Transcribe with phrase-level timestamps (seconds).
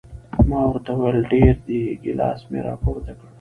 [0.49, 3.27] ما ورته وویل ډېر دي، ګیلاس مې را پورته کړ.